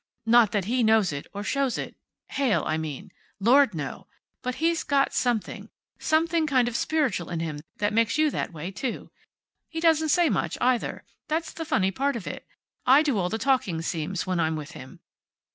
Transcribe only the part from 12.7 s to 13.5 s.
I do all the